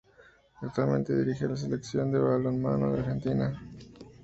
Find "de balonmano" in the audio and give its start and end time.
2.11-2.91